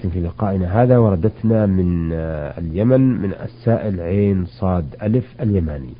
في 0.00 0.20
لقائنا 0.20 0.82
هذا 0.82 0.98
وردتنا 0.98 1.66
من 1.66 2.12
اليمن 2.58 3.00
من 3.00 3.32
السائل 3.44 4.00
عين 4.00 4.46
صاد 4.46 4.84
ألف 5.02 5.24
اليماني. 5.40 5.90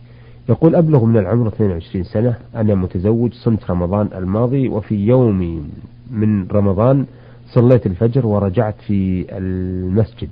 يقول 0.49 0.75
أبلغ 0.77 1.05
من 1.05 1.17
العمر 1.19 1.49
22 1.49 2.05
سنة 2.05 2.35
أنا 2.55 2.75
متزوج 2.75 3.33
صمت 3.33 3.71
رمضان 3.71 4.09
الماضي 4.15 4.69
وفي 4.69 4.95
يوم 4.95 5.69
من 6.11 6.49
رمضان 6.49 7.07
صليت 7.47 7.87
الفجر 7.87 8.27
ورجعت 8.27 8.75
في 8.87 9.27
المسجد 9.39 10.29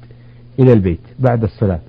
إلى 0.58 0.72
البيت 0.72 1.00
بعد 1.18 1.42
الصلاة. 1.42 1.80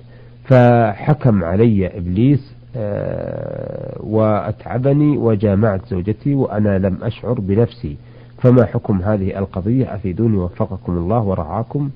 فحكم 0.44 1.44
علي 1.44 1.86
إبليس 1.98 2.52
آه، 2.76 3.96
وأتعبني 4.00 5.16
وجامعت 5.18 5.86
زوجتي 5.88 6.34
وأنا 6.34 6.78
لم 6.78 6.98
أشعر 7.02 7.40
بنفسي. 7.40 7.96
فما 8.42 8.66
حكم 8.66 9.02
هذه 9.02 9.38
القضية؟ 9.38 9.94
أفيدوني 9.94 10.36
وفقكم 10.36 10.92
الله 10.92 11.22
ورعاكم 11.22 11.90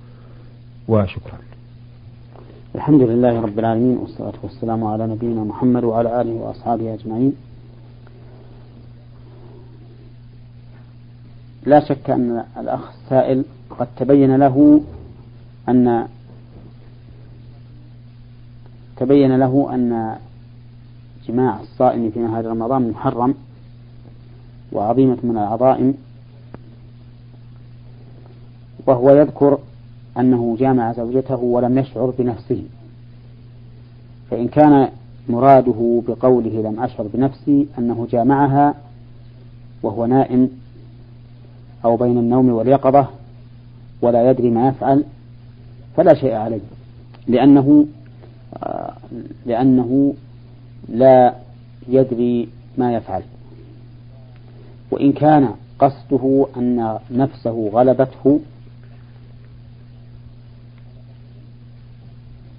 وشكرا. 0.89 1.39
الحمد 2.75 3.03
لله 3.03 3.41
رب 3.41 3.59
العالمين 3.59 3.97
والصلاة 3.97 4.33
والسلام 4.43 4.85
على 4.85 5.07
نبينا 5.07 5.45
محمد 5.45 5.85
وعلى 5.85 6.21
آله 6.21 6.33
وأصحابه 6.33 6.95
أجمعين. 6.95 7.33
لا 11.67 11.81
شك 11.89 12.11
أن 12.11 12.45
الأخ 12.57 12.91
السائل 12.91 13.45
قد 13.79 13.89
تبين 13.97 14.37
له 14.37 14.81
أن 15.69 16.07
تبين 18.97 19.37
له 19.37 19.75
أن 19.75 20.17
جماع 21.29 21.61
الصائم 21.61 22.11
في 22.11 22.19
نهار 22.19 22.47
رمضان 22.47 22.91
محرم 22.91 23.35
وعظيمة 24.73 25.19
من 25.23 25.39
العظائم. 25.39 25.95
وهو 28.87 29.11
يذكر 29.11 29.59
أنه 30.19 30.57
جامع 30.59 30.93
زوجته 30.93 31.37
ولم 31.37 31.79
يشعر 31.79 32.13
بنفسه. 32.19 32.63
فإن 34.31 34.49
كان 34.49 34.89
مراده 35.29 36.03
بقوله 36.09 36.63
لم 36.63 36.81
أشعر 36.81 37.07
بنفسي 37.15 37.67
أنه 37.79 38.07
جامعها 38.11 38.75
وهو 39.83 40.07
نائم 40.07 40.51
أو 41.85 41.97
بين 41.97 42.19
النوم 42.19 42.49
واليقظة 42.49 43.07
ولا 44.03 44.31
يدري 44.31 44.51
ما 44.51 44.69
يفعل 44.69 45.05
فلا 45.97 46.15
شيء 46.15 46.35
عليه. 46.35 46.61
لأنه 47.29 47.87
لأنه 49.47 50.15
لا 50.89 51.35
يدري 51.89 52.49
ما 52.79 52.95
يفعل. 52.95 53.23
وإن 54.91 55.13
كان 55.13 55.49
قصده 55.79 56.47
أن 56.57 56.99
نفسه 57.11 57.71
غلبته 57.73 58.41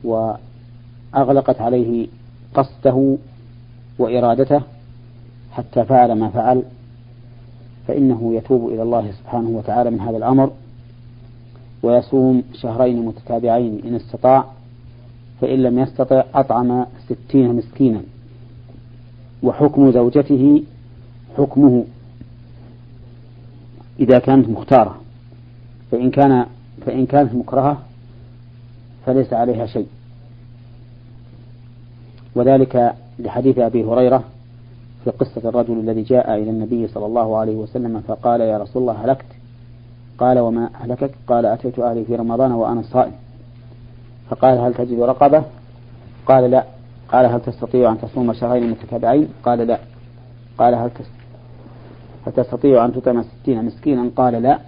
وأغلقت 0.07 1.61
عليه 1.61 2.07
قصده 2.53 3.17
وإرادته 3.99 4.61
حتى 5.51 5.85
فعل 5.85 6.13
ما 6.13 6.29
فعل 6.29 6.63
فإنه 7.87 8.35
يتوب 8.35 8.69
إلى 8.69 8.83
الله 8.83 9.11
سبحانه 9.11 9.49
وتعالى 9.49 9.91
من 9.91 9.99
هذا 9.99 10.17
الأمر 10.17 10.51
ويصوم 11.83 12.43
شهرين 12.53 13.05
متتابعين 13.05 13.81
إن 13.85 13.95
استطاع 13.95 14.45
فإن 15.41 15.63
لم 15.63 15.79
يستطع 15.79 16.23
أطعم 16.35 16.85
ستين 17.05 17.55
مسكينا. 17.55 18.01
وحكم 19.43 19.91
زوجته 19.91 20.63
حكمه 21.37 21.85
إذا 23.99 24.19
كانت 24.19 24.49
مختارة 24.49 24.95
فإن 25.91 26.11
كان 26.11 26.45
فإن 26.85 27.05
كانت 27.05 27.33
مكرهة 27.33 27.77
فليس 29.05 29.33
عليها 29.33 29.65
شيء. 29.65 29.87
وذلك 32.35 32.93
لحديث 33.19 33.59
أبي 33.59 33.83
هريرة 33.83 34.23
في 35.03 35.09
قصة 35.11 35.49
الرجل 35.49 35.73
الذي 35.73 36.01
جاء 36.01 36.35
إلى 36.35 36.49
النبي 36.49 36.87
صلى 36.87 37.05
الله 37.05 37.37
عليه 37.37 37.55
وسلم 37.55 38.01
فقال 38.07 38.41
يا 38.41 38.57
رسول 38.57 38.81
الله 38.81 39.05
هلكت؟ 39.05 39.25
قال 40.17 40.39
وما 40.39 40.69
أهلكك؟ 40.81 41.11
قال 41.27 41.45
أتيت 41.45 41.79
أهلي 41.79 42.03
في 42.03 42.15
رمضان 42.15 42.51
وأنا 42.51 42.81
صائم. 42.81 43.11
فقال 44.29 44.57
هل 44.57 44.73
تجد 44.73 44.99
رقبة؟ 44.99 45.43
قال 46.25 46.51
لا. 46.51 46.63
قال 47.11 47.25
هل 47.25 47.41
تستطيع 47.41 47.91
أن 47.91 48.01
تصوم 48.01 48.33
شهرين 48.33 48.69
متتابعين؟ 48.69 49.27
قال 49.43 49.59
لا. 49.59 49.79
قال 50.57 50.75
هل 50.75 50.91
تستطيع 52.35 52.85
أن 52.85 52.93
تطعم 52.93 53.23
ستين 53.23 53.65
مسكينا؟ 53.65 54.11
قال 54.15 54.33
لا. 54.33 54.59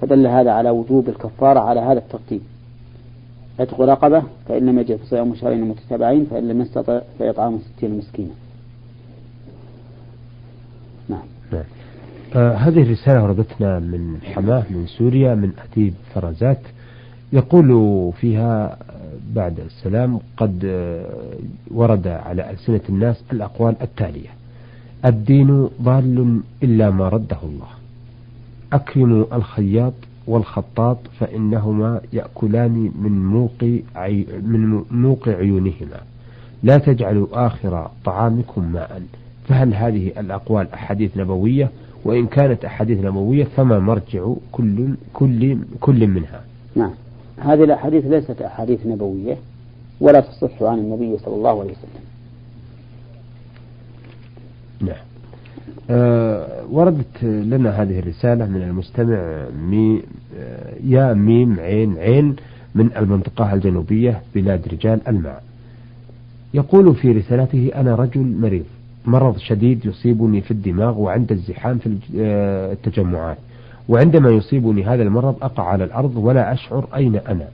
فدل 0.00 0.26
هذا 0.26 0.50
على 0.50 0.70
وجوب 0.70 1.08
الكفارة 1.08 1.60
على 1.60 1.80
هذا 1.80 1.98
الترتيب. 1.98 2.40
عتق 3.60 3.80
رقبة 3.80 4.22
فإن 4.48 4.66
لم 4.66 4.78
يجد 4.78 4.96
فصيام 4.96 5.34
شهرين 5.34 5.64
متتابعين 5.68 6.26
فإن 6.30 6.48
لم 6.48 6.60
يستطع 6.60 7.00
فإطعام 7.18 7.58
ستين 7.58 7.98
مسكينا. 7.98 8.34
نعم, 11.08 11.22
نعم. 11.52 11.64
آه 12.34 12.52
هذه 12.54 12.82
الرسالة 12.82 13.22
وردتنا 13.22 13.78
من 13.78 14.18
حماة 14.24 14.64
من 14.70 14.86
سوريا 14.86 15.34
من 15.34 15.52
أديب 15.72 15.94
فرزات. 16.14 16.60
يقول 17.32 18.12
فيها 18.20 18.78
بعد 19.34 19.60
السلام 19.60 20.20
قد 20.36 20.64
آه، 20.64 21.34
ورد 21.70 22.06
على 22.06 22.50
ألسنة 22.50 22.80
الناس 22.88 23.22
الأقوال 23.32 23.74
التالية. 23.82 24.28
الدين 25.04 25.68
ضال 25.82 26.40
إلا 26.62 26.90
ما 26.90 27.08
رده 27.08 27.36
الله. 27.42 27.68
أكرموا 28.72 29.36
الخياط 29.36 29.92
والخطاط 30.26 30.98
فإنهما 31.20 32.00
يأكلان 32.12 32.92
من 33.02 33.26
موق 33.26 33.80
عي 33.96 34.26
من 34.42 34.84
موق 34.90 35.28
عيونهما. 35.28 36.00
لا 36.62 36.78
تجعلوا 36.78 37.46
آخر 37.46 37.90
طعامكم 38.04 38.72
ماء. 38.72 39.02
فهل 39.48 39.74
هذه 39.74 40.12
الأقوال 40.20 40.72
أحاديث 40.72 41.16
نبوية؟ 41.16 41.70
وإن 42.04 42.26
كانت 42.26 42.64
أحاديث 42.64 43.04
نبوية 43.04 43.44
فما 43.44 43.78
مرجع 43.78 44.32
كل 44.52 44.94
كل 45.12 45.58
كل 45.80 46.06
منها. 46.06 46.44
نعم. 46.76 46.90
هذه 47.38 47.64
الأحاديث 47.64 48.04
ليست 48.04 48.42
أحاديث 48.42 48.86
نبوية 48.86 49.36
ولا 50.00 50.20
تصح 50.20 50.62
عن 50.62 50.78
النبي 50.78 51.18
صلى 51.18 51.34
الله 51.34 51.60
عليه 51.60 51.70
وسلم. 51.70 52.04
نعم. 54.80 55.09
وردت 56.70 57.22
لنا 57.24 57.70
هذه 57.82 57.98
الرسالة 57.98 58.46
من 58.46 58.62
المستمع 58.62 59.44
مي 59.70 60.02
آه 60.38 60.72
يا 60.84 61.14
ميم 61.14 61.60
عين 61.60 61.98
عين 61.98 62.36
من 62.74 62.90
المنطقة 62.96 63.54
الجنوبية 63.54 64.20
بلاد 64.34 64.68
رجال 64.72 65.00
الماء. 65.08 65.42
يقول 66.54 66.94
في 66.94 67.12
رسالته 67.12 67.70
أنا 67.74 67.94
رجل 67.94 68.36
مريض. 68.40 68.64
مرض 69.06 69.38
شديد 69.38 69.86
يصيبني 69.86 70.40
في 70.40 70.50
الدماغ 70.50 70.98
وعند 70.98 71.32
الزحام 71.32 71.78
في 71.78 71.98
آه، 72.18 72.72
التجمعات. 72.72 73.38
وعندما 73.88 74.30
يصيبني 74.30 74.84
هذا 74.84 75.02
المرض 75.02 75.36
أقع 75.42 75.64
على 75.64 75.84
الأرض 75.84 76.16
ولا 76.16 76.52
أشعر 76.52 76.86
أين 76.96 77.16
أنا. 77.16 77.48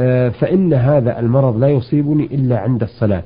آه، 0.00 0.28
فإن 0.28 0.74
هذا 0.74 1.20
المرض 1.20 1.56
لا 1.58 1.68
يصيبني 1.68 2.24
إلا 2.24 2.58
عند 2.58 2.82
الصلاة. 2.82 3.22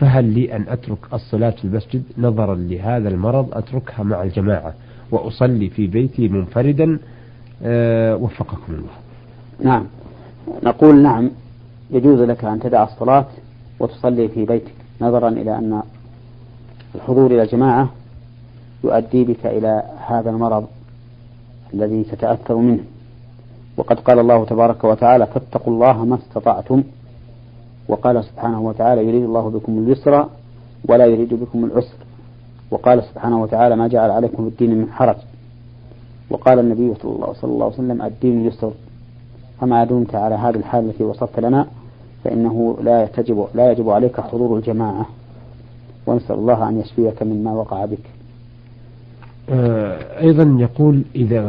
فهل 0.00 0.24
لي 0.24 0.56
أن 0.56 0.64
أترك 0.68 0.98
الصلاة 1.12 1.50
في 1.50 1.64
المسجد؟ 1.64 2.02
نظرا 2.18 2.54
لهذا 2.54 3.08
المرض 3.08 3.48
أتركها 3.52 4.02
مع 4.02 4.22
الجماعة 4.22 4.74
وأصلي 5.10 5.70
في 5.70 5.86
بيتي 5.86 6.28
منفردا 6.28 6.98
آه، 7.62 8.16
وفقكم 8.16 8.72
الله. 8.72 8.90
نعم. 9.64 9.86
نقول 10.62 11.02
نعم 11.02 11.30
يجوز 11.90 12.20
لك 12.20 12.44
أن 12.44 12.60
تدع 12.60 12.84
الصلاة 12.84 13.26
وتصلي 13.80 14.28
في 14.28 14.44
بيتك 14.44 14.72
نظرا 15.00 15.28
إلى 15.28 15.58
أن 15.58 15.82
الحضور 16.94 17.26
إلى 17.26 17.42
الجماعة 17.42 17.88
يؤدي 18.84 19.24
بك 19.24 19.46
إلى 19.46 19.82
هذا 20.06 20.30
المرض 20.30 20.66
الذي 21.74 22.04
تتأثر 22.04 22.56
منه. 22.56 22.80
وقد 23.76 24.00
قال 24.00 24.18
الله 24.18 24.44
تبارك 24.44 24.84
وتعالى 24.84 25.26
فاتقوا 25.26 25.72
الله 25.74 26.04
ما 26.04 26.14
استطعتم 26.16 26.82
وقال 27.90 28.24
سبحانه 28.24 28.60
وتعالى 28.60 29.08
يريد 29.08 29.22
الله 29.22 29.50
بكم 29.50 29.78
اليسر 29.78 30.26
ولا 30.88 31.06
يريد 31.06 31.34
بكم 31.34 31.64
العسر. 31.64 31.96
وقال 32.70 33.02
سبحانه 33.02 33.42
وتعالى 33.42 33.76
ما 33.76 33.88
جعل 33.88 34.10
عليكم 34.10 34.46
الدين 34.46 34.78
من 34.78 34.90
حرج. 34.92 35.16
وقال 36.30 36.58
النبي 36.58 36.94
صلى 36.94 37.12
الله, 37.12 37.32
صلى 37.32 37.50
الله 37.50 37.64
عليه 37.64 37.74
وسلم 37.74 38.02
الدين 38.02 38.46
يسر. 38.46 38.72
فما 39.60 39.84
دمت 39.84 40.14
على 40.14 40.34
هذه 40.34 40.56
الحال 40.56 40.84
التي 40.84 41.04
وصفت 41.04 41.40
لنا 41.40 41.66
فإنه 42.24 42.76
لا 42.82 43.08
يجب 43.18 43.46
لا 43.54 43.72
يجب 43.72 43.90
عليك 43.90 44.20
حضور 44.20 44.56
الجماعة. 44.56 45.06
ونسأل 46.06 46.36
الله 46.36 46.68
أن 46.68 46.80
يشفيك 46.80 47.22
مما 47.22 47.52
وقع 47.52 47.84
بك. 47.84 48.06
آه، 49.50 50.20
أيضا 50.20 50.56
يقول 50.60 51.02
إذا 51.14 51.42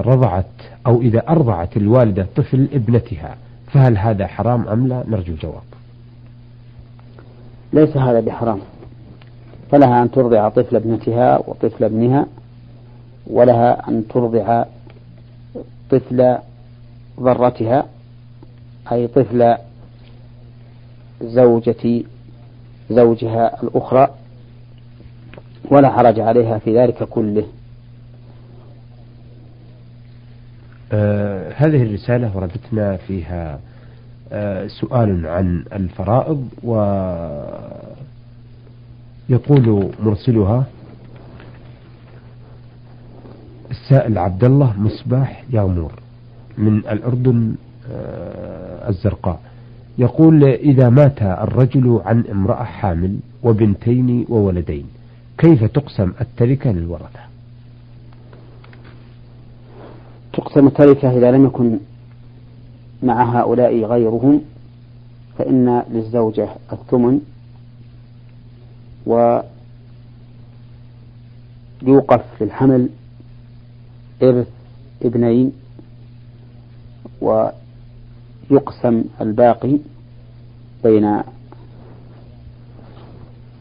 رضعت 0.00 0.44
أو 0.86 1.00
إذا 1.00 1.22
أرضعت 1.28 1.76
الوالدة 1.76 2.26
طفل 2.36 2.68
ابنتها 2.72 3.36
فهل 3.72 3.98
هذا 3.98 4.26
حرام 4.26 4.68
أم 4.68 4.86
لا؟ 4.86 5.04
نرجو 5.08 5.34
جواب 5.34 5.69
ليس 7.72 7.96
هذا 7.96 8.20
بحرام. 8.20 8.60
فلها 9.70 10.02
أن 10.02 10.10
ترضع 10.10 10.48
طفل 10.48 10.76
ابنتها 10.76 11.38
وطفل 11.38 11.84
ابنها 11.84 12.26
ولها 13.26 13.88
أن 13.88 14.08
ترضع 14.08 14.64
طفل 15.90 16.38
ضرتها 17.20 17.86
أي 18.92 19.06
طفل 19.06 19.56
زوجة 21.22 22.02
زوجها 22.90 23.62
الأخرى 23.62 24.08
ولا 25.70 25.90
حرج 25.90 26.20
عليها 26.20 26.58
في 26.58 26.78
ذلك 26.78 27.02
كله. 27.02 27.46
آه 30.92 31.52
هذه 31.56 31.82
الرسالة 31.82 32.36
وردتنا 32.36 32.96
فيها 32.96 33.60
سؤال 34.80 35.26
عن 35.26 35.64
الفرائض 35.72 36.48
ويقول 39.28 39.90
مرسلها 40.02 40.64
السائل 43.70 44.18
عبد 44.18 44.44
الله 44.44 44.74
مصباح 44.80 45.44
يغمور 45.50 45.92
من 46.58 46.76
الأردن 46.78 47.54
آه 47.92 48.88
الزرقاء. 48.88 49.40
يقول 49.98 50.44
إذا 50.44 50.88
مات 50.88 51.22
الرجل 51.22 52.00
عن 52.04 52.24
امرأة 52.30 52.64
حامل 52.64 53.16
وبنتين 53.42 54.26
وولدين 54.28 54.86
كيف 55.38 55.64
تقسم 55.64 56.12
التركة 56.20 56.70
للورثة؟ 56.72 57.20
تقسم 60.32 60.66
التركة 60.66 61.10
إذا 61.18 61.30
لم 61.30 61.44
يكن 61.44 61.78
مع 63.02 63.40
هؤلاء 63.40 63.84
غيرهم 63.84 64.40
فإن 65.38 65.82
للزوجة 65.90 66.48
الثمن 66.72 67.20
ويوقف 71.82 72.24
للحمل 72.40 72.88
إرث 74.22 74.48
ابنين 75.02 75.52
ويقسم 77.20 79.04
الباقي 79.20 79.78
بين 80.84 81.22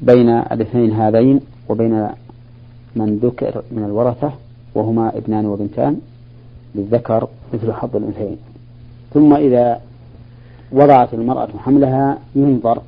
بين 0.01 0.30
الاثنين 0.30 0.91
هذين 0.91 1.41
وبين 1.69 2.09
من 2.95 3.18
ذكر 3.18 3.63
من 3.71 3.83
الورثة 3.83 4.33
وهما 4.75 5.18
ابنان 5.18 5.45
وبنتان 5.45 6.01
للذكر 6.75 7.27
مثل 7.53 7.74
حظ 7.74 7.95
الأنثيين. 7.95 8.38
ثم 9.13 9.33
إذا 9.33 9.81
وضعت 10.71 11.13
المرأة 11.13 11.50
حملها 11.57 12.17
ينظر 12.35 12.81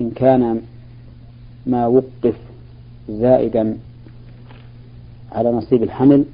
إن 0.00 0.10
كان 0.10 0.60
ما 1.66 1.86
وقف 1.86 2.34
زائدا 3.08 3.76
على 5.32 5.50
نصيب 5.52 5.82
الحمل 5.82 6.24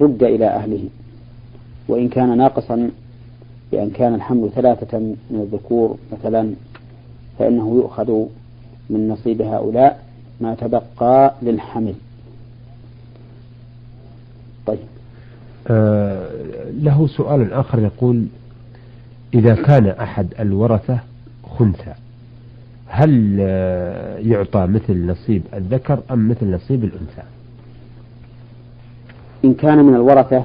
رد 0.00 0.22
إلى 0.22 0.46
أهله 0.46 0.84
وإن 1.88 2.08
كان 2.08 2.38
ناقصا 2.38 2.90
بأن 3.72 3.90
كان 3.90 4.14
الحمل 4.14 4.50
ثلاثة 4.54 4.98
من 4.98 5.16
الذكور 5.40 5.96
مثلا 6.12 6.54
فإنه 7.38 7.74
يؤخذ 7.74 8.24
من 8.90 9.08
نصيب 9.08 9.42
هؤلاء 9.42 10.04
ما 10.40 10.54
تبقى 10.54 11.34
للحمل. 11.42 11.94
طيب. 14.66 14.78
آه 15.70 16.30
له 16.80 17.06
سؤال 17.06 17.52
آخر 17.52 17.78
يقول 17.78 18.26
إذا 19.34 19.54
كان 19.54 19.86
أحد 19.86 20.26
الورثة 20.40 20.98
خنثى 21.44 21.94
هل 22.86 23.38
يعطى 24.18 24.66
مثل 24.66 25.06
نصيب 25.06 25.42
الذكر 25.54 26.00
أم 26.10 26.28
مثل 26.28 26.54
نصيب 26.54 26.84
الأنثى؟ 26.84 27.22
إن 29.44 29.54
كان 29.54 29.84
من 29.84 29.94
الورثة 29.94 30.44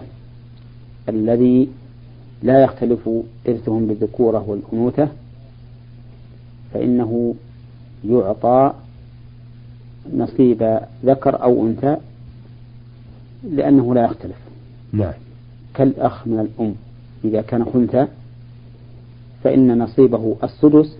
الذي 1.09 1.69
لا 2.43 2.63
يختلف 2.63 3.09
إرثهم 3.47 3.87
بالذكورة 3.87 4.49
والأنوثة 4.49 5.09
فإنه 6.73 7.35
يعطى 8.09 8.73
نصيب 10.13 10.79
ذكر 11.05 11.43
أو 11.43 11.67
أنثى 11.67 11.97
لأنه 13.51 13.95
لا 13.95 14.05
يختلف. 14.05 14.35
نعم. 14.93 15.13
كالأخ 15.77 16.27
من 16.27 16.39
الأم. 16.39 16.75
إذا 17.25 17.41
كان 17.41 17.65
خنثى 17.65 18.07
فإن 19.43 19.77
نصيبه 19.77 20.35
السدس 20.43 20.97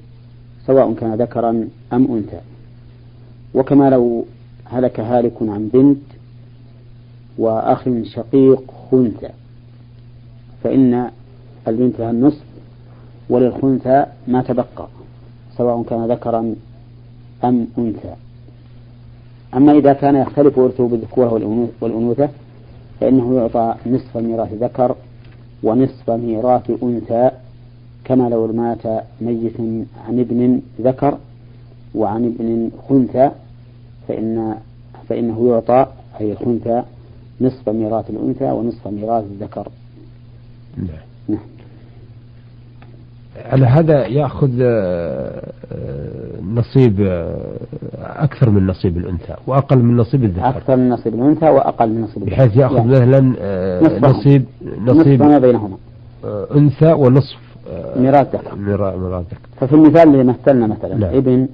سواء 0.66 0.94
كان 0.94 1.14
ذكرا 1.16 1.68
أم 1.94 2.12
أنثى. 2.16 2.40
وكما 3.54 3.90
لو 3.90 4.26
هلك 4.66 5.00
هالك 5.00 5.34
عن 5.42 5.70
بنت 5.74 6.02
وأخ 7.38 7.90
شقيق 8.04 8.64
خنثى 8.92 9.30
فإن 10.64 11.10
البنت 11.68 12.00
لها 12.00 12.12
النصف 12.12 12.44
وللخنثى 13.30 14.06
ما 14.28 14.42
تبقى 14.42 14.88
سواء 15.58 15.84
كان 15.84 16.12
ذكرا 16.12 16.56
أم 17.44 17.68
أنثى. 17.78 18.16
أما 19.54 19.72
إذا 19.72 19.94
كان 19.94 20.16
يختلف 20.16 20.58
ورثه 20.58 20.88
بالذكورة 20.88 21.34
والأنوثة 21.82 22.30
فإنه 23.00 23.36
يعطى 23.36 23.76
نصف 23.86 24.18
ميراث 24.18 24.54
ذكر 24.54 24.96
ونصف 25.64 26.10
ميراث 26.10 26.84
أنثى 26.84 27.32
كما 28.06 28.30
لو 28.30 28.48
مات 28.48 29.04
ميت 29.22 29.60
عن 30.08 30.20
ابن 30.20 30.62
ذكر 30.82 31.18
وعن 31.96 32.26
ابن 32.26 32.72
خنثى 32.90 33.32
فإن 34.08 34.56
فإنه 35.10 35.50
يعطى 35.50 35.86
أي 36.20 36.32
الخنثى 36.32 36.84
نصف 37.42 37.70
ميراث 37.70 38.10
الأنثى 38.10 38.52
ونصف 38.52 38.88
ميراث 38.88 39.24
الذكر. 39.24 39.68
نعم. 40.78 40.88
نعم. 41.28 41.57
على 43.46 43.66
هذا 43.66 44.08
يأخذ 44.08 44.52
آه، 44.62 45.52
آه، 45.72 46.42
نصيب 46.54 47.02
آه، 47.02 47.58
أكثر 47.98 48.50
من 48.50 48.68
نصيب 48.68 48.98
الأنثى 48.98 49.36
وأقل 49.48 49.78
من 49.78 49.98
نصيب 49.98 50.24
الذكر. 50.24 50.50
أكثر 50.50 50.76
من 50.76 50.90
نصيب 50.90 51.14
الأنثى 51.14 51.50
وأقل 51.50 51.90
من 51.90 52.02
نصيب 52.02 52.24
الذكر. 52.24 52.36
بحيث 52.36 52.58
يأخذ 52.58 52.88
مثلا 52.88 53.20
نصيب 54.10 54.46
نصيب 54.86 55.24
ما 55.24 55.40
بينهما. 55.40 55.78
أنثى 56.56 56.94
ونصف 56.94 57.38
ميراث 57.96 58.36
ذكر. 58.36 58.56
ميراث 58.56 59.26
ذكر. 59.26 59.38
ففي 59.60 59.74
المثال 59.74 60.08
اللي 60.08 60.24
مثلنا 60.24 60.68
مثلا 60.68 60.96
نعم. 60.96 61.16
ابن 61.16 61.48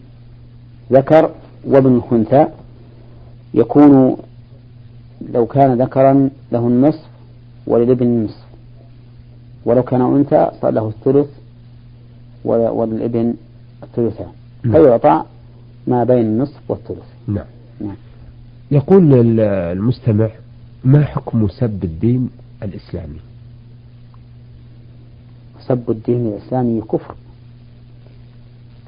ذكر 0.92 1.30
وابن 1.68 2.02
خنثى 2.10 2.48
يكون 3.54 4.18
لو 5.34 5.46
كان 5.46 5.82
ذكرا 5.82 6.30
له 6.52 6.68
النصف 6.68 7.06
وللابن 7.68 8.06
النصف 8.06 8.44
ولو 9.66 9.84
كان 9.84 10.02
أنثى 10.02 10.52
صار 10.62 10.72
له 10.72 10.88
الثلث 10.88 11.28
وللابن 12.46 13.34
الثلثان. 13.84 14.32
نعم. 14.64 14.74
فيعطى 14.74 15.24
ما 15.88 16.04
بين 16.04 16.26
النصف 16.26 16.62
والثلث. 16.70 17.08
نعم. 17.28 17.46
نعم. 17.82 17.96
يقول 18.72 19.40
المستمع 19.40 20.30
ما 20.84 21.06
حكم 21.06 21.48
سب 21.48 21.84
الدين 21.84 22.30
الإسلامي؟ 22.64 23.20
سب 25.68 25.92
الدين 25.92 26.28
الإسلامي 26.28 26.82
كفر. 26.82 27.16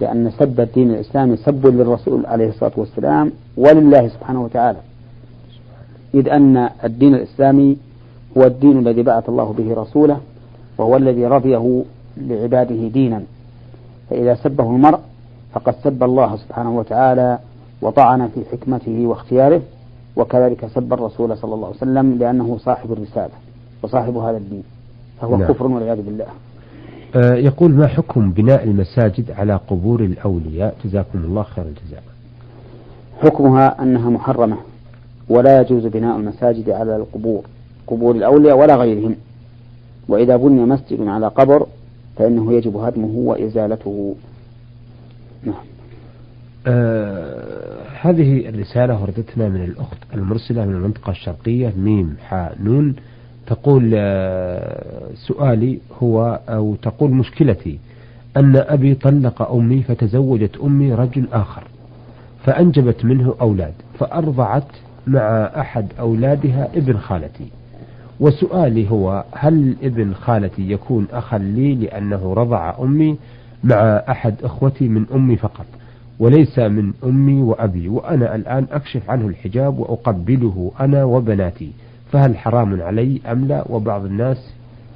لأن 0.02 0.32
سب 0.40 0.60
الدين 0.60 0.92
الإسلامي 0.92 1.38
سب 1.38 1.68
للرسول 1.68 2.26
عليه 2.26 2.50
الصلاة 2.50 2.72
والسلام 2.76 3.32
ولله 3.58 4.08
سبحانه 4.08 4.44
وتعالى. 4.44 4.80
إذ 6.14 6.30
أن 6.30 6.70
الدين 6.84 7.16
الإسلامي 7.16 7.78
هو 8.38 8.44
الدين 8.44 8.80
الذي 8.80 9.04
بعث 9.04 9.30
الله 9.30 9.54
به 9.54 9.74
رسوله 9.74 10.20
وهو 10.78 10.98
الذي 10.98 11.26
رضيه 11.26 11.84
لعباده 12.18 12.88
دينا. 12.88 13.24
فإذا 14.10 14.36
سبه 14.36 14.64
المرء 14.64 15.00
فقد 15.54 15.76
سب 15.84 16.04
الله 16.04 16.36
سبحانه 16.36 16.78
وتعالى 16.78 17.40
وطعن 17.82 18.28
في 18.28 18.42
حكمته 18.52 19.08
واختياره 19.08 19.62
وكذلك 20.16 20.68
سب 20.68 20.94
الرسول 20.94 21.38
صلى 21.38 21.54
الله 21.54 21.68
عليه 21.68 21.78
وسلم 21.78 22.18
لأنه 22.18 22.58
صاحب 22.58 22.92
الرسالة 22.92 23.34
وصاحب 23.84 24.18
هذا 24.18 24.38
الدين 24.38 24.64
فهو 25.22 25.38
نعم. 25.38 25.48
كفر 25.48 25.68
والعياذ 25.68 26.02
بالله. 26.02 26.26
آه 27.16 27.34
يقول 27.34 27.72
ما 27.72 27.88
حكم 27.88 28.32
بناء 28.32 28.64
المساجد 28.64 29.32
على 29.32 29.60
قبور 29.70 30.00
الأولياء؟ 30.00 30.76
جزاكم 30.86 31.20
الله 31.20 31.44
خير 31.44 31.66
الجزاء. 31.66 32.04
حكمها 33.24 33.82
أنها 33.84 34.10
محرمة 34.10 34.58
ولا 35.30 35.62
يجوز 35.62 35.86
بناء 35.86 36.18
المساجد 36.18 36.70
على 36.70 36.96
القبور 36.96 37.44
قبور 37.88 38.16
الأولياء 38.16 38.58
ولا 38.58 38.76
غيرهم. 38.76 39.16
وإذا 40.08 40.38
بني 40.38 40.66
مسجد 40.66 41.08
على 41.08 41.28
قبر 41.28 41.68
فإنه 42.18 42.54
يجب 42.54 42.78
هدمه 42.78 43.12
وإزالته. 43.16 44.16
نعم. 45.44 45.56
آه 46.68 47.86
هذه 48.02 48.50
الرسالة 48.50 49.02
وردتنا 49.02 49.50
من 49.50 49.64
الأخت 49.64 49.98
المرسلة 50.14 50.66
من 50.66 50.76
المنطقة 50.76 51.12
الشرقية 51.12 51.74
ميم 51.78 52.18
حاء 52.28 52.58
نون. 52.64 52.96
تقول 53.48 53.92
آه 53.96 55.10
سؤالي 55.16 55.80
هو 56.04 56.40
أو 56.50 56.76
تقول 56.76 57.12
مشكلتي 57.12 57.80
أن 58.38 58.56
أبي 58.56 58.96
طلق 58.96 59.52
أمي 59.52 59.82
فتزوجت 59.82 60.58
أمي 60.58 60.94
رجل 60.94 61.28
آخر 61.34 61.64
فأنجبت 62.46 63.06
منه 63.06 63.36
أولاد 63.42 63.74
فأرضعت 64.00 64.68
مع 65.08 65.52
أحد 65.60 65.88
أولادها 66.00 66.70
ابن 66.76 66.98
خالتي. 66.98 67.48
وسؤالي 68.20 68.90
هو 68.92 69.24
هل 69.32 69.76
ابن 69.84 70.14
خالتي 70.14 70.72
يكون 70.72 71.08
أخا 71.12 71.38
لي 71.38 71.76
لأنه 71.76 72.34
رضع 72.34 72.76
أمي 72.80 73.18
مع 73.64 74.04
أحد 74.10 74.36
إخوتي 74.44 74.88
من 74.88 75.06
أمي 75.14 75.36
فقط 75.36 75.66
وليس 76.20 76.60
من 76.60 76.94
أمي 77.04 77.42
وأبي 77.42 77.88
وأنا 77.90 78.36
الآن 78.36 78.68
أكشف 78.72 79.10
عنه 79.10 79.28
الحجاب 79.28 79.80
وأقبله 79.80 80.72
أنا 80.80 81.04
وبناتي 81.04 81.72
فهل 82.12 82.38
حرام 82.38 82.82
علي 82.82 83.22
أم 83.32 83.46
لا؟ 83.48 83.66
وبعض 83.70 84.06
الناس 84.06 84.38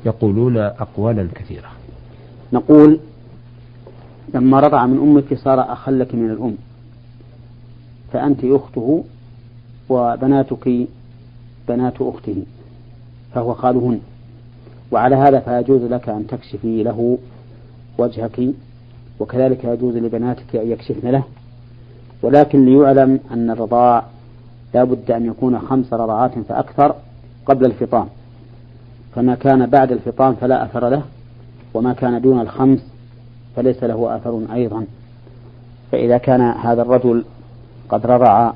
يقولون 0.06 0.58
أقوالا 0.58 1.28
كثيرة. 1.36 1.70
نقول 2.54 3.00
لما 4.34 4.60
رضع 4.60 4.86
من 4.86 4.98
أمك 4.98 5.34
صار 5.34 5.74
أخا 5.74 5.92
لك 5.92 6.16
من 6.16 6.30
الأم 6.30 6.56
فأنت 8.14 8.40
أخته 8.44 9.04
وبناتك 9.90 10.88
بنات 11.68 12.02
أخته. 12.02 12.44
فهو 13.34 13.54
خالهن 13.54 14.00
وعلى 14.92 15.16
هذا 15.16 15.40
فيجوز 15.40 15.84
لك 15.84 16.10
أن 16.10 16.28
تكشفي 16.28 16.84
له 16.84 17.18
وجهك 17.98 18.42
وكذلك 19.20 19.64
يجوز 19.64 19.96
لبناتك 19.96 20.56
أن 20.56 20.72
يكشفن 20.72 21.08
له. 21.08 21.24
ولكن 22.24 22.66
ليعلم 22.66 23.20
أن 23.32 23.50
الرضاع 23.50 24.04
لا 24.74 24.84
بد 24.84 25.12
أن 25.12 25.26
يكون 25.26 25.60
خمس 25.60 25.94
رضعات 25.94 26.40
فأكثر 26.40 26.96
قبل 27.46 27.66
الفطام. 27.66 28.08
فما 29.16 29.36
كان 29.36 29.66
بعد 29.66 29.92
الفطام 29.92 30.36
فلا 30.36 30.66
أثر 30.66 30.90
له 30.90 31.04
وما 31.74 31.94
كان 31.94 32.22
دون 32.22 32.42
الخمس 32.42 32.80
فليس 33.56 33.84
له 33.84 34.16
أثر 34.16 34.42
أيضا. 34.54 34.86
فإذا 35.92 36.18
كان 36.18 36.42
هذا 36.42 36.82
الرجل 36.82 37.26
قد 37.90 38.06
رضع 38.06 38.54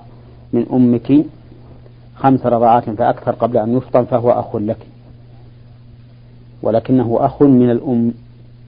من 0.53 0.65
أمك 0.73 1.25
خمس 2.23 2.45
رضعات 2.45 2.89
فأكثر 2.89 3.31
قبل 3.31 3.57
أن 3.57 3.77
يفطم 3.77 4.05
فهو 4.05 4.31
أخ 4.31 4.55
لك. 4.55 4.77
ولكنه 6.61 7.17
أخ 7.25 7.43
من 7.43 7.71
الأم. 7.71 8.13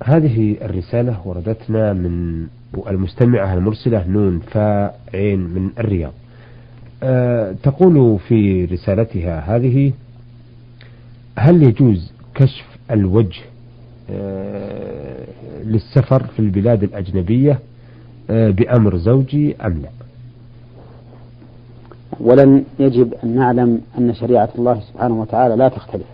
هذه 0.04 0.56
الرسالة 0.62 1.18
وردتنا 1.26 1.94
من 1.94 2.48
المستمعة 2.88 3.54
المرسلة 3.54 4.08
نون 4.08 4.40
فاء 4.40 5.00
عين 5.14 5.40
من 5.40 5.70
الرياض. 5.80 6.12
أه 7.04 7.56
تقول 7.64 8.20
في 8.20 8.66
رسالتها 8.66 9.40
هذه 9.56 9.92
هل 11.38 11.64
يجوز 11.64 12.12
كشف 12.36 12.66
الوجه 12.92 13.42
أه 14.10 15.26
للسفر 15.64 16.24
في 16.24 16.40
البلاد 16.40 16.84
الأجنبية 16.84 17.60
أه 18.30 18.50
بأمر 18.50 18.98
زوجي 18.98 19.56
أم 19.66 19.82
لا؟ 19.82 19.90
ولن 22.20 22.64
يجب 22.80 23.14
أن 23.24 23.36
نعلم 23.36 23.82
أن 23.98 24.14
شريعة 24.14 24.50
الله 24.58 24.80
سبحانه 24.80 25.22
وتعالى 25.22 25.56
لا 25.56 25.68
تختلف 25.68 26.06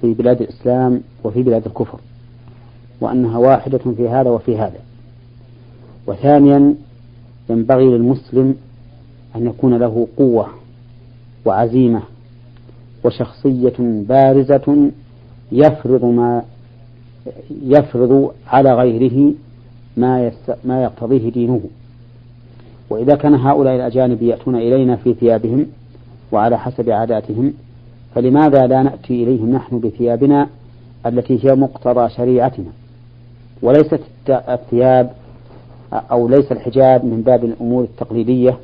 في 0.00 0.14
بلاد 0.14 0.42
الإسلام 0.42 1.00
وفي 1.24 1.42
بلاد 1.42 1.66
الكفر 1.66 2.00
وأنها 3.00 3.38
واحدة 3.38 3.78
في 3.78 4.08
هذا 4.08 4.30
وفي 4.30 4.58
هذا. 4.58 4.78
وثانيا 6.06 6.74
ينبغي 7.50 7.84
للمسلم 7.84 8.54
أن 9.36 9.46
يكون 9.46 9.74
له 9.74 10.06
قوة 10.16 10.48
وعزيمة 11.44 12.02
وشخصية 13.04 13.74
بارزة 14.08 14.90
يفرض 15.52 16.04
ما 16.04 16.42
يفرض 17.62 18.32
على 18.46 18.74
غيره 18.74 19.34
ما 19.96 20.32
ما 20.64 20.82
يقتضيه 20.82 21.30
دينه. 21.30 21.60
وإذا 22.90 23.14
كان 23.14 23.34
هؤلاء 23.34 23.76
الأجانب 23.76 24.22
يأتون 24.22 24.56
إلينا 24.56 24.96
في 24.96 25.14
ثيابهم 25.14 25.66
وعلى 26.32 26.58
حسب 26.58 26.90
عاداتهم 26.90 27.52
فلماذا 28.14 28.66
لا 28.66 28.82
نأتي 28.82 29.22
إليهم 29.24 29.50
نحن 29.52 29.80
بثيابنا 29.80 30.48
التي 31.06 31.44
هي 31.44 31.54
مقتضى 31.54 32.08
شريعتنا؟ 32.08 32.70
وليست 33.62 34.00
الثياب 34.28 35.10
أو 35.92 36.28
ليس 36.28 36.52
الحجاب 36.52 37.04
من 37.04 37.22
باب 37.22 37.44
الأمور 37.44 37.84
التقليدية 37.84 38.58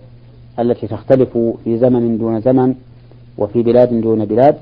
التي 0.58 0.86
تختلف 0.86 1.38
في 1.64 1.78
زمن 1.78 2.18
دون 2.18 2.40
زمن 2.40 2.74
وفي 3.38 3.62
بلاد 3.62 4.00
دون 4.00 4.24
بلاد 4.24 4.56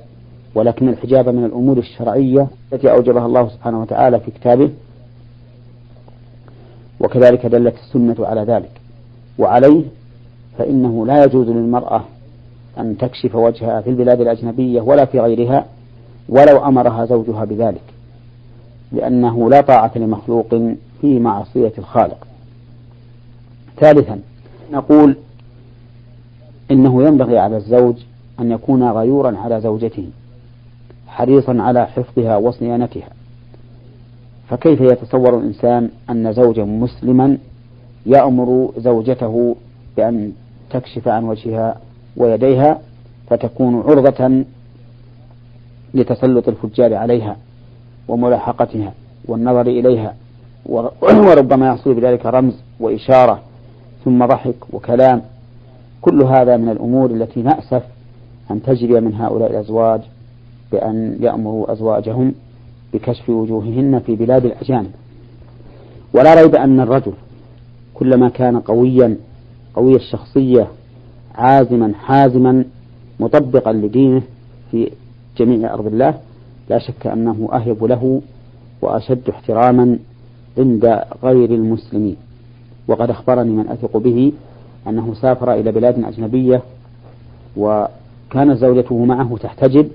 ولكن 0.55 0.89
الحجاب 0.89 1.29
من 1.29 1.45
الأمور 1.45 1.79
الشرعية 1.79 2.47
التي 2.73 2.91
أوجبها 2.91 3.27
الله 3.27 3.49
سبحانه 3.49 3.81
وتعالى 3.81 4.21
في 4.21 4.31
كتابه 4.31 4.71
وكذلك 7.01 7.47
دلت 7.47 7.75
السنة 7.75 8.27
على 8.27 8.41
ذلك. 8.41 8.80
وعليه 9.39 9.83
فإنه 10.59 11.07
لا 11.07 11.25
يجوز 11.25 11.49
للمرأة 11.49 12.05
أن 12.79 12.97
تكشف 12.99 13.35
وجهها 13.35 13.81
في 13.81 13.91
البلاد 13.91 14.21
الأجنبية 14.21 14.81
ولا 14.81 15.05
في 15.05 15.21
غيرها 15.21 15.67
ولو 16.29 16.65
أمرها 16.65 17.05
زوجها 17.05 17.45
بذلك 17.45 17.83
لأنه 18.93 19.51
لا 19.51 19.61
طاعة 19.61 19.93
لمخلوق 19.97 20.49
في 21.01 21.19
معصية 21.19 21.73
الخالق. 21.79 22.27
ثالثا 23.81 24.21
نقول 24.73 25.17
إنه 26.71 27.03
ينبغي 27.03 27.39
على 27.39 27.57
الزوج 27.57 27.95
أن 28.41 28.51
يكون 28.51 28.91
غيورا 28.91 29.37
على 29.39 29.61
زوجته 29.61 30.07
حريصا 31.09 31.63
على 31.63 31.87
حفظها 31.87 32.37
وصيانتها. 32.37 33.09
فكيف 34.49 34.81
يتصور 34.81 35.39
الإنسان 35.39 35.91
أن 36.11 36.33
زوجا 36.33 36.65
مسلما 36.65 37.39
يأمر 38.07 38.73
زوجته 38.77 39.57
بأن 39.97 40.33
تكشف 40.71 41.09
عن 41.09 41.25
وجهها 41.25 41.77
ويديها 42.17 42.81
فتكون 43.31 43.81
عرضة 43.81 44.45
لتسلط 45.95 46.49
الفجار 46.49 46.95
عليها 46.95 47.37
وملاحقتها 48.09 48.93
والنظر 49.25 49.67
إليها 49.67 50.15
وربما 51.27 51.69
يحصل 51.69 51.95
بذلك 51.95 52.27
رمز 52.27 52.55
وإشارة 52.81 53.41
ثم 54.05 54.27
ضحك 54.27 54.55
وكلام. 54.73 55.23
كل 56.01 56.23
هذا 56.23 56.57
من 56.57 56.69
الأمور 56.69 57.11
التي 57.11 57.43
نأسف 57.43 57.83
أن 58.51 58.63
تجري 58.63 59.01
من 59.01 59.15
هؤلاء 59.15 59.51
الأزواج 59.51 60.01
بأن 60.73 61.17
يأمروا 61.21 61.73
أزواجهم 61.73 62.35
بكشف 62.93 63.31
وجوههن 63.31 64.01
في 64.07 64.17
بلاد 64.17 64.45
الأجانب. 64.45 64.91
ولا 66.15 66.35
ريب 66.35 66.55
أن 66.55 66.81
الرجل 66.81 67.13
كلما 68.01 68.29
كان 68.29 68.61
قويا 68.61 69.17
قوي 69.75 69.97
الشخصية 69.97 70.69
عازما 71.35 71.93
حازما 71.95 72.65
مطبقا 73.21 73.73
لدينه 73.73 74.23
في 74.71 74.91
جميع 75.39 75.75
أرض 75.75 75.87
الله 75.87 76.15
لا 76.71 76.79
شك 76.79 77.07
أنه 77.07 77.49
أهيب 77.53 77.85
له 77.85 78.21
وأشد 78.83 79.29
احتراما 79.31 79.99
عند 80.59 81.01
غير 81.25 81.51
المسلمين. 81.51 82.17
وقد 82.89 83.11
أخبرني 83.11 83.51
من 83.51 83.69
أثق 83.69 83.97
به 83.97 84.33
أنه 84.89 85.15
سافر 85.15 85.53
إلى 85.55 85.73
بلاد 85.73 86.05
أجنبية 86.05 86.63
وكانت 87.57 88.57
زوجته 88.57 89.05
معه 89.05 89.37
تحتجب 89.41 89.89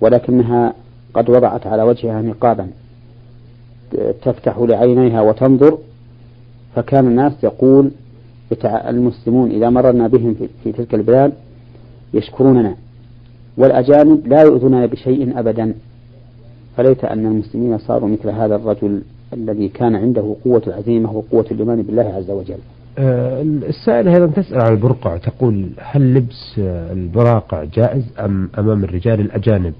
ولكنها 0.00 0.74
قد 1.14 1.30
وضعت 1.30 1.66
على 1.66 1.82
وجهها 1.82 2.22
نقابا 2.22 2.68
تفتح 4.22 4.58
لعينيها 4.58 5.20
وتنظر 5.22 5.78
فكان 6.76 7.06
الناس 7.06 7.32
يقول 7.44 7.90
المسلمون 8.64 9.50
إذا 9.50 9.70
مررنا 9.70 10.08
بهم 10.08 10.36
في 10.64 10.72
تلك 10.72 10.94
البلاد 10.94 11.32
يشكروننا 12.14 12.74
والأجانب 13.56 14.26
لا 14.26 14.42
يؤذوننا 14.42 14.86
بشيء 14.86 15.38
أبدا. 15.38 15.74
فليت 16.76 17.04
أن 17.04 17.26
المسلمين 17.26 17.78
صاروا 17.78 18.08
مثل 18.08 18.28
هذا 18.28 18.56
الرجل 18.56 19.02
الذي 19.32 19.68
كان 19.68 19.96
عنده 19.96 20.36
قوة 20.44 20.62
العزيمة 20.66 21.12
وقوة 21.12 21.46
الإيمان 21.50 21.82
بالله 21.82 22.02
عز 22.02 22.30
وجل. 22.30 22.58
آه، 22.98 23.42
السائلة 23.42 24.14
أيضا 24.14 24.26
تسأل 24.26 24.60
عن 24.60 24.72
البرقع 24.72 25.16
تقول 25.16 25.68
هل 25.78 26.14
لبس 26.14 26.54
البراقع 26.92 27.64
جائز 27.64 28.04
أم 28.20 28.48
أمام 28.58 28.84
الرجال 28.84 29.20
الأجانب 29.20 29.72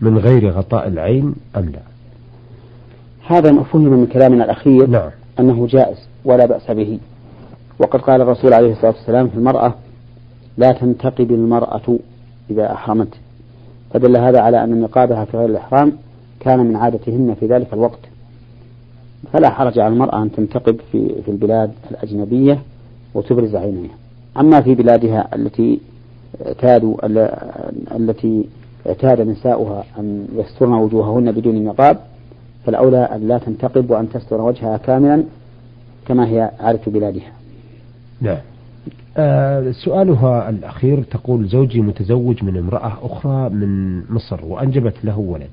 من 0.00 0.18
غير 0.18 0.50
غطاء 0.50 0.88
العين 0.88 1.34
أم 1.56 1.64
لا؟ 1.64 1.80
هذا 3.26 3.52
ما 3.52 3.62
فهم 3.62 3.82
من 3.82 4.06
كلامنا 4.06 4.44
الأخير. 4.44 4.86
نعم. 4.86 5.10
أنه 5.40 5.66
جائز 5.66 5.98
ولا 6.24 6.46
بأس 6.46 6.70
به. 6.70 6.98
وقد 7.78 8.00
قال 8.00 8.20
الرسول 8.20 8.52
عليه 8.52 8.72
الصلاة 8.72 8.92
والسلام 8.92 9.28
في 9.28 9.34
المرأة 9.34 9.74
لا 10.58 10.72
تنتقب 10.72 11.30
المرأة 11.30 11.98
إذا 12.50 12.72
أحرمت. 12.72 13.14
فدل 13.90 14.16
هذا 14.16 14.40
على 14.40 14.64
أن 14.64 14.80
نقابها 14.80 15.24
في 15.24 15.36
غير 15.36 15.48
الإحرام 15.48 15.92
كان 16.40 16.58
من 16.58 16.76
عادتهن 16.76 17.34
في 17.40 17.46
ذلك 17.46 17.72
الوقت. 17.72 18.00
فلا 19.32 19.50
حرج 19.50 19.78
على 19.78 19.94
المرأة 19.94 20.22
أن 20.22 20.32
تنتقب 20.32 20.80
في 20.92 21.22
في 21.22 21.30
البلاد 21.30 21.70
الأجنبية 21.90 22.58
وتبرز 23.14 23.56
عينيها. 23.56 23.94
أما 24.40 24.60
في 24.60 24.74
بلادها 24.74 25.28
التي 25.34 25.80
اعتادوا 26.46 26.96
التي 27.96 28.44
اعتاد 28.86 29.20
نساؤها 29.20 29.84
أن 29.98 30.26
يسترن 30.36 30.72
وجوههن 30.72 31.32
بدون 31.32 31.64
نقاب 31.64 31.98
فالأولى 32.66 33.04
أن 33.04 33.28
لا 33.28 33.38
تنتقب 33.38 33.90
وأن 33.90 34.08
تستر 34.08 34.40
وجهها 34.40 34.76
كاملا 34.76 35.24
كما 36.06 36.28
هي 36.28 36.50
عادة 36.60 36.80
بلادها. 36.86 37.32
نعم 38.20 38.38
آه 39.16 39.70
سؤالها 39.70 40.48
الأخير 40.50 41.02
تقول 41.02 41.46
زوجي 41.46 41.80
متزوج 41.80 42.44
من 42.44 42.56
امرأة 42.56 42.92
أخرى 43.02 43.48
من 43.48 44.02
مصر 44.10 44.44
وأنجبت 44.44 45.04
له 45.04 45.18
ولد. 45.18 45.50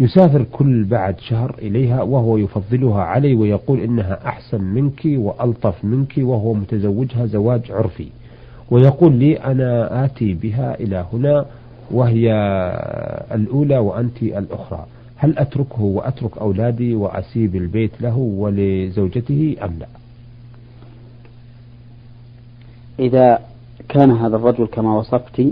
يسافر 0.00 0.42
كل 0.52 0.84
بعد 0.84 1.20
شهر 1.20 1.54
إليها 1.58 2.02
وهو 2.02 2.36
يفضلها 2.36 3.02
علي 3.02 3.34
ويقول 3.34 3.80
إنها 3.80 4.18
أحسن 4.26 4.60
منك 4.60 5.00
وألطف 5.04 5.84
منك 5.84 6.12
وهو 6.18 6.54
متزوجها 6.54 7.26
زواج 7.26 7.72
عرفي. 7.72 8.08
ويقول 8.70 9.12
لي 9.12 9.36
أنا 9.36 10.04
آتي 10.04 10.34
بها 10.34 10.80
إلى 10.80 11.04
هنا 11.12 11.46
وهي 11.90 12.32
الأولى 13.32 13.78
وأنت 13.78 14.22
الأخرى. 14.22 14.86
هل 15.22 15.38
أتركه 15.38 15.82
وأترك 15.82 16.38
أولادي 16.38 16.94
وأسيب 16.94 17.56
البيت 17.56 18.00
له 18.00 18.16
ولزوجته 18.16 19.56
أم 19.62 19.78
لا؟ 19.78 19.86
إذا 22.98 23.38
كان 23.88 24.10
هذا 24.10 24.36
الرجل 24.36 24.66
كما 24.66 24.96
وصفت 24.98 25.42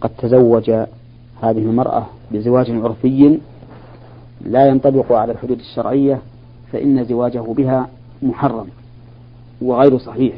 قد 0.00 0.10
تزوج 0.18 0.70
هذه 1.42 1.58
المرأة 1.58 2.06
بزواج 2.32 2.70
عرفي 2.70 3.38
لا 4.44 4.68
ينطبق 4.68 5.12
على 5.12 5.32
الحدود 5.32 5.58
الشرعية 5.58 6.18
فإن 6.72 7.04
زواجه 7.04 7.40
بها 7.40 7.88
محرم 8.22 8.66
وغير 9.62 9.98
صحيح 9.98 10.34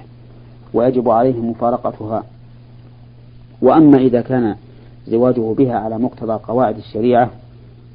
ويجب 0.75 1.11
عليه 1.11 1.40
مفارقتها. 1.40 2.25
وأما 3.62 3.99
إذا 3.99 4.21
كان 4.21 4.56
زواجه 5.06 5.54
بها 5.59 5.75
على 5.75 5.99
مقتضى 5.99 6.33
قواعد 6.33 6.76
الشريعة 6.76 7.30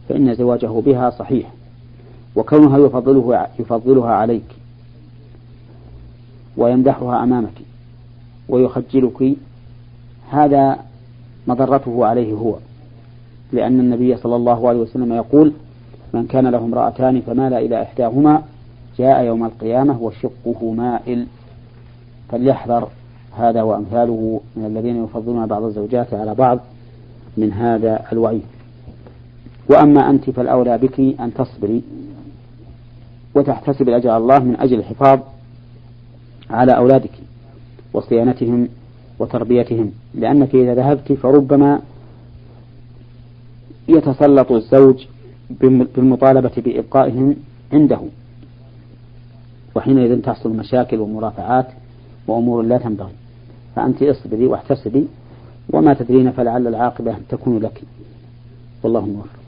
فإن 0.10 0.36
زواجه 0.36 0.68
بها 0.68 1.10
صحيح 1.10 1.48
وكونها 2.36 2.78
يفضله 2.78 3.48
يفضلها 3.60 4.12
عليك 4.12 4.56
ويمدحها 6.58 7.24
أمامك 7.24 7.54
ويخجلك 8.50 9.34
هذا 10.30 10.80
مضرته 11.48 12.06
عليه 12.06 12.34
هو 12.34 12.56
لأن 13.54 13.80
النبي 13.80 14.18
صلى 14.18 14.36
الله 14.36 14.70
عليه 14.70 14.80
وسلم 14.80 15.14
يقول 15.14 15.54
من 16.14 16.28
كان 16.28 16.48
له 16.48 16.58
امرأتان 16.58 17.22
فمال 17.22 17.54
إلى 17.54 17.82
إحداهما 17.82 18.42
جاء 18.98 19.24
يوم 19.24 19.46
القيامة 19.46 20.02
وشقه 20.02 20.74
مائل. 20.74 21.28
فليحذر 22.30 22.88
هذا 23.38 23.62
وأمثاله 23.62 24.42
من 24.56 24.66
الذين 24.66 25.04
يفضلون 25.04 25.46
بعض 25.46 25.64
الزوجات 25.64 26.14
على 26.14 26.36
بعض 26.36 26.60
من 27.38 27.54
هذا 27.54 28.06
الوعيد. 28.12 28.42
وأما 29.70 30.10
أنت 30.10 30.30
فالأولى 30.30 30.78
بك 30.78 31.00
أن 31.00 31.34
تصبري 31.34 31.84
وتحتسب 33.36 33.90
الأجر 33.90 34.18
الله 34.18 34.40
من 34.40 34.56
أجل 34.60 34.80
الحفاظ 34.80 35.20
على 36.50 36.78
أولادك 36.78 37.12
وصيانتهم 37.94 38.68
وتربيتهم 39.20 39.92
لأنك 40.16 40.56
إذا 40.56 40.76
ذهبت 40.76 41.14
فربما 41.14 41.82
يتسلط 43.88 44.52
الزوج 44.52 45.06
بالمطالبة 45.96 46.52
بإبقائهم 46.58 47.36
عنده 47.74 48.00
وحينئذ 49.76 50.22
تحصل 50.22 50.50
مشاكل 50.50 51.00
ومرافعات 51.00 51.68
وأمور 52.28 52.62
لا 52.62 52.78
تنبغي. 52.78 53.12
فأنت 53.76 54.04
اصبري 54.04 54.46
واحتسبي 54.46 55.08
وما 55.70 55.94
تدرين 55.94 56.32
فلعل 56.32 56.68
العاقبة 56.68 57.16
تكون 57.30 57.60
لك. 57.60 57.82
والله 58.84 59.06
موفق. 59.06 59.39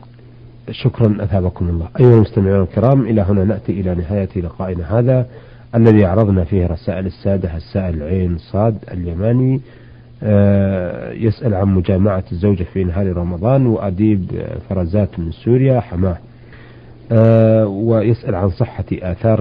شكرا 0.72 1.18
أثابكم 1.24 1.70
الله. 1.70 1.88
أيها 2.00 2.16
المستمعون 2.16 2.62
الكرام 2.62 3.02
إلى 3.02 3.22
هنا 3.22 3.44
نأتي 3.44 3.72
إلى 3.72 3.96
نهاية 3.96 4.30
لقائنا 4.36 5.00
هذا 5.00 5.28
الذي 5.76 6.06
عرضنا 6.06 6.44
فيه 6.44 6.68
رسائل 6.68 7.06
السادة 7.06 7.58
السائل 7.58 8.04
عين 8.04 8.38
صاد 8.38 8.78
اليماني 8.92 9.62
آه، 10.24 11.12
يسأل 11.12 11.54
عن 11.54 11.68
مجامعة 11.68 12.24
الزوجة 12.32 12.64
في 12.64 12.84
نهار 12.84 13.18
رمضان 13.18 13.66
وأديب 13.68 14.32
فرزات 14.70 15.20
من 15.20 15.32
سوريا 15.32 15.80
حماة. 15.80 16.18
آه، 17.12 17.68
ويسأل 17.68 18.36
عن 18.36 18.50
صحة 18.50 18.86
آثار 18.92 19.40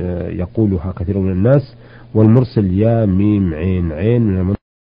آه، 0.00 0.28
يقولها 0.28 0.92
كثير 0.98 1.18
من 1.18 1.32
الناس 1.32 1.74
والمرسل 2.14 2.78
يا 2.78 3.06
ميم 3.06 3.54
عين 3.54 3.92
عين 3.92 4.22
من 4.22 4.54